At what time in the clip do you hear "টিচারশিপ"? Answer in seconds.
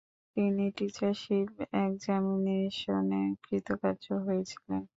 0.77-1.49